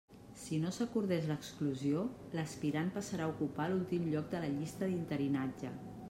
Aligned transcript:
Si 0.43 0.57
no 0.61 0.69
s'acordés 0.75 1.25
l'exclusió, 1.31 1.99
l'aspirant 2.39 2.89
passarà 2.95 3.27
a 3.27 3.33
ocupar 3.33 3.67
l'últim 3.73 4.09
lloc 4.15 4.31
de 4.31 4.41
la 4.47 4.49
llista 4.55 4.89
d'interinatge. 4.93 5.75